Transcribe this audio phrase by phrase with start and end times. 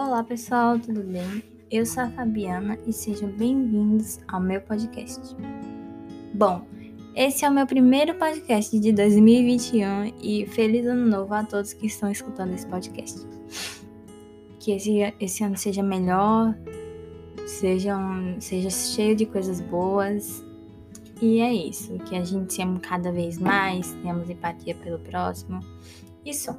[0.00, 1.42] Olá pessoal, tudo bem?
[1.68, 5.20] Eu sou a Fabiana e sejam bem-vindos ao meu podcast.
[6.32, 6.64] Bom,
[7.16, 11.88] esse é o meu primeiro podcast de 2021 e feliz ano novo a todos que
[11.88, 13.26] estão escutando esse podcast.
[14.60, 16.56] Que esse, esse ano seja melhor,
[17.44, 17.98] seja,
[18.38, 20.44] seja cheio de coisas boas.
[21.20, 25.58] E é isso, que a gente se ame cada vez mais, tenhamos empatia pelo próximo.
[26.24, 26.56] Isso.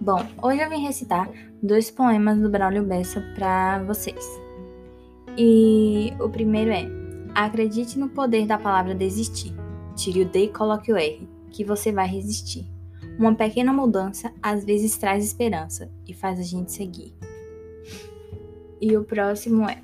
[0.00, 1.28] Bom, hoje eu vim recitar
[1.60, 4.24] dois poemas do Braulio Bessa para vocês.
[5.36, 6.86] E o primeiro é:
[7.34, 9.52] Acredite no poder da palavra desistir.
[9.96, 12.64] Tire o D e coloque o R, que você vai resistir.
[13.18, 17.12] Uma pequena mudança às vezes traz esperança e faz a gente seguir.
[18.80, 19.82] E o próximo é: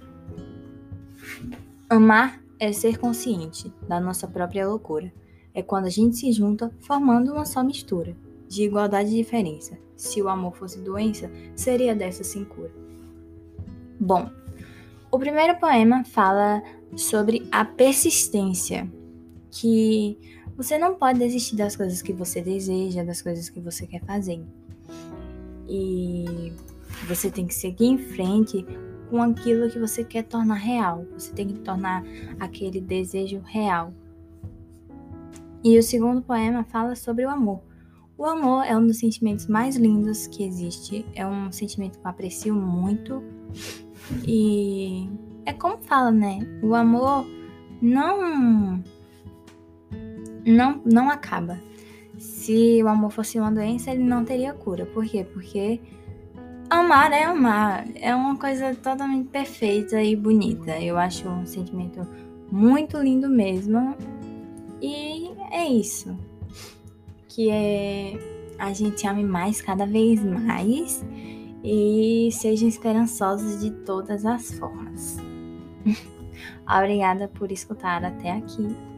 [1.91, 5.12] Amar é ser consciente da nossa própria loucura.
[5.53, 8.17] É quando a gente se junta formando uma só mistura
[8.48, 9.79] de igualdade e diferença.
[9.97, 12.73] Se o amor fosse doença, seria dessa sem cura.
[13.98, 14.31] Bom,
[15.11, 16.62] o primeiro poema fala
[16.97, 18.91] sobre a persistência,
[19.50, 20.19] que
[20.56, 24.42] você não pode desistir das coisas que você deseja, das coisas que você quer fazer.
[25.69, 26.53] E
[27.06, 28.65] você tem que seguir em frente
[29.11, 31.06] com aquilo que você quer tornar real.
[31.17, 32.05] Você tem que tornar
[32.39, 33.92] aquele desejo real.
[35.62, 37.61] E o segundo poema fala sobre o amor
[38.17, 41.05] o amor é um dos sentimentos mais lindos que existe.
[41.15, 43.23] É um sentimento que eu aprecio muito.
[44.27, 45.09] E
[45.45, 46.39] é como fala, né?
[46.62, 47.27] O amor
[47.83, 48.83] não
[50.47, 51.59] não não acaba.
[52.17, 54.87] Se o amor fosse uma doença, ele não teria cura.
[54.87, 55.25] Por quê?
[55.25, 55.81] Porque
[56.71, 57.84] amar é amar.
[57.97, 60.78] É uma coisa totalmente perfeita e bonita.
[60.78, 62.06] Eu acho um sentimento
[62.51, 63.97] muito lindo mesmo.
[64.81, 66.17] E é isso
[67.35, 68.13] que é
[68.59, 71.05] a gente ame mais cada vez mais
[71.65, 75.17] e sejam esperançosos de todas as formas.
[76.69, 78.94] Obrigada por escutar até aqui.